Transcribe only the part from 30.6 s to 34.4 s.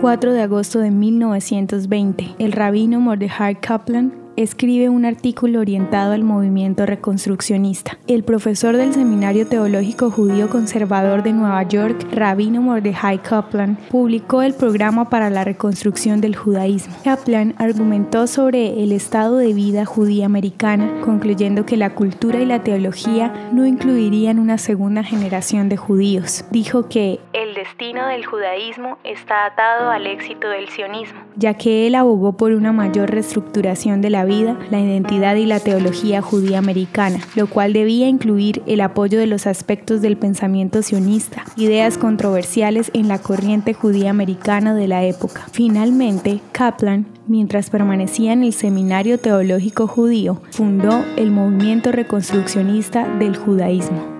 sionismo, ya que él abogó por una mayor reestructuración de la